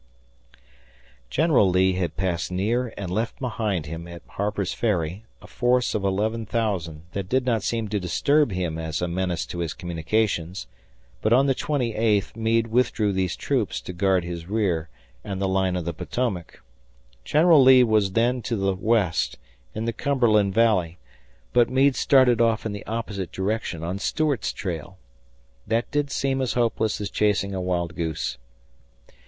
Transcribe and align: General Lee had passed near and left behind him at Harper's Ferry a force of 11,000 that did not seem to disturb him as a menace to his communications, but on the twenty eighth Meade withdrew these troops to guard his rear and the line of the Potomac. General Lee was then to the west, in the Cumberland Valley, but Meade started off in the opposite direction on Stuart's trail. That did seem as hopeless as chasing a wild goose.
General 1.29 1.69
Lee 1.69 1.93
had 1.93 2.17
passed 2.17 2.51
near 2.51 2.91
and 2.97 3.11
left 3.11 3.37
behind 3.37 3.85
him 3.85 4.07
at 4.07 4.23
Harper's 4.29 4.73
Ferry 4.73 5.25
a 5.43 5.45
force 5.45 5.93
of 5.93 6.03
11,000 6.03 7.03
that 7.11 7.29
did 7.29 7.45
not 7.45 7.61
seem 7.61 7.87
to 7.89 7.99
disturb 7.99 8.51
him 8.51 8.79
as 8.79 8.99
a 8.99 9.07
menace 9.07 9.45
to 9.45 9.59
his 9.59 9.75
communications, 9.75 10.65
but 11.21 11.31
on 11.31 11.45
the 11.45 11.53
twenty 11.53 11.93
eighth 11.93 12.35
Meade 12.35 12.65
withdrew 12.65 13.13
these 13.13 13.35
troops 13.35 13.79
to 13.79 13.93
guard 13.93 14.23
his 14.23 14.47
rear 14.47 14.89
and 15.23 15.39
the 15.39 15.47
line 15.47 15.75
of 15.75 15.85
the 15.85 15.93
Potomac. 15.93 16.63
General 17.23 17.61
Lee 17.61 17.83
was 17.83 18.13
then 18.13 18.41
to 18.41 18.55
the 18.55 18.73
west, 18.73 19.37
in 19.75 19.85
the 19.85 19.93
Cumberland 19.93 20.51
Valley, 20.55 20.97
but 21.53 21.69
Meade 21.69 21.95
started 21.95 22.41
off 22.41 22.65
in 22.65 22.71
the 22.71 22.87
opposite 22.87 23.31
direction 23.31 23.83
on 23.83 23.99
Stuart's 23.99 24.51
trail. 24.51 24.97
That 25.67 25.91
did 25.91 26.09
seem 26.09 26.41
as 26.41 26.53
hopeless 26.53 26.99
as 26.99 27.11
chasing 27.11 27.53
a 27.53 27.61
wild 27.61 27.95
goose. 27.95 28.39